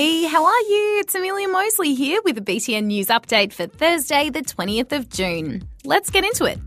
[0.00, 1.00] Hey, how are you?
[1.00, 5.68] It's Amelia Mosley here with a BTN News update for Thursday, the 20th of June.
[5.84, 6.58] Let's get into it.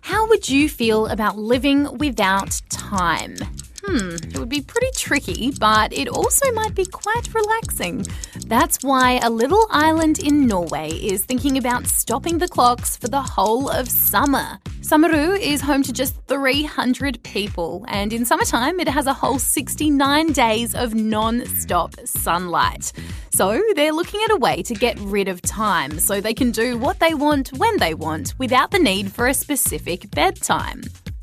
[0.00, 3.36] How would you feel about living without time?
[3.84, 8.06] Hmm, it would be pretty tricky, but it also might be quite relaxing.
[8.46, 13.20] That's why a little island in Norway is thinking about stopping the clocks for the
[13.20, 14.58] whole of summer.
[14.84, 20.32] Sommarøy is home to just 300 people, and in summertime, it has a whole 69
[20.32, 22.92] days of non stop sunlight.
[23.30, 26.76] So they're looking at a way to get rid of time so they can do
[26.76, 30.82] what they want when they want without the need for a specific bedtime.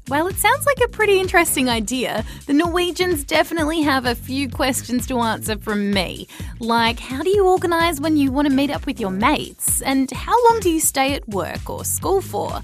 [0.09, 2.25] Well, it sounds like a pretty interesting idea.
[2.47, 6.27] The Norwegians definitely have a few questions to answer from me.
[6.59, 9.83] Like, how do you organise when you want to meet up with your mates?
[9.83, 12.63] And how long do you stay at work or school for?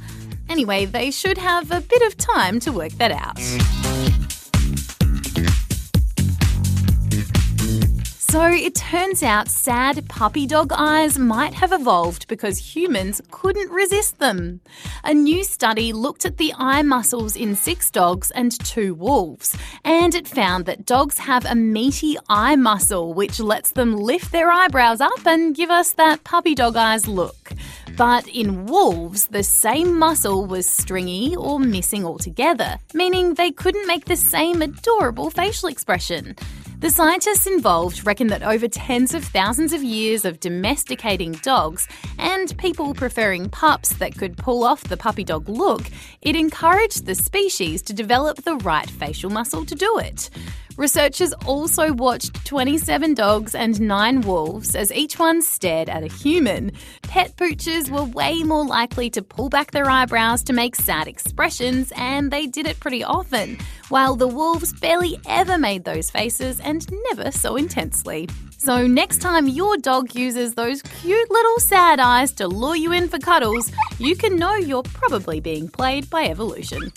[0.49, 3.37] Anyway, they should have a bit of time to work that out.
[8.29, 14.19] So it turns out sad puppy dog eyes might have evolved because humans couldn't resist
[14.19, 14.59] them.
[15.05, 20.13] A new study looked at the eye muscles in six dogs and two wolves, and
[20.13, 24.99] it found that dogs have a meaty eye muscle which lets them lift their eyebrows
[24.99, 27.53] up and give us that puppy dog eyes look.
[27.97, 34.05] But in wolves, the same muscle was stringy or missing altogether, meaning they couldn't make
[34.05, 36.35] the same adorable facial expression.
[36.79, 41.87] The scientists involved reckon that over tens of thousands of years of domesticating dogs
[42.17, 45.83] and people preferring pups that could pull off the puppy dog look,
[46.21, 50.29] it encouraged the species to develop the right facial muscle to do it.
[50.77, 56.71] Researchers also watched 27 dogs and 9 wolves as each one stared at a human.
[57.01, 61.91] Pet pooches were way more likely to pull back their eyebrows to make sad expressions,
[61.95, 63.57] and they did it pretty often,
[63.89, 68.29] while the wolves barely ever made those faces and never so intensely.
[68.59, 73.07] So, next time your dog uses those cute little sad eyes to lure you in
[73.07, 76.91] for cuddles, you can know you're probably being played by evolution.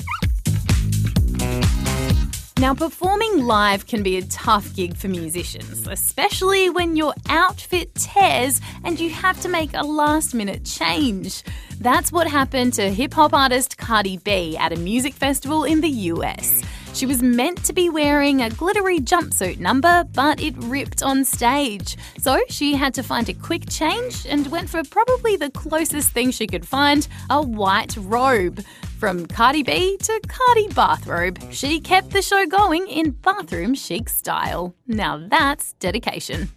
[2.58, 8.60] Now, performing live can be a tough gig for musicians, especially when your outfit tears
[8.84, 11.42] and you have to make a last minute change.
[11.78, 15.88] That's what happened to hip hop artist Cardi B at a music festival in the
[15.88, 16.62] US.
[16.92, 21.96] She was meant to be wearing a glittery jumpsuit number, but it ripped on stage.
[22.18, 26.30] So she had to find a quick change and went for probably the closest thing
[26.30, 28.62] she could find a white robe.
[28.98, 34.74] From Cardi B to Cardi bathrobe, she kept the show going in bathroom chic style.
[34.86, 36.50] Now that's dedication.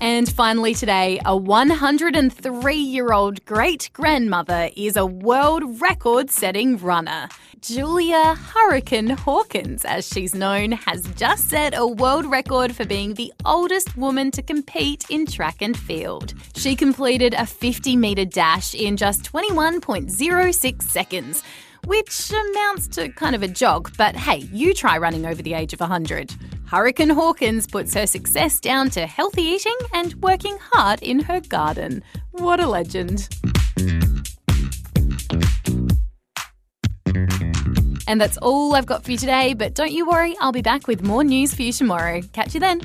[0.00, 7.28] And finally, today, a 103 year old great grandmother is a world record setting runner.
[7.62, 13.32] Julia Hurricane Hawkins, as she's known, has just set a world record for being the
[13.46, 16.34] oldest woman to compete in track and field.
[16.54, 21.42] She completed a 50 metre dash in just 21.06 seconds
[21.86, 25.72] which amounts to kind of a jog, but hey, you try running over the age
[25.72, 26.34] of 100.
[26.68, 32.02] Hurricane Hawkins puts her success down to healthy eating and working hard in her garden.
[32.32, 33.28] What a legend.
[38.08, 40.88] And that's all I've got for you today, but don't you worry, I'll be back
[40.88, 42.20] with more news for you tomorrow.
[42.32, 42.80] Catch you then.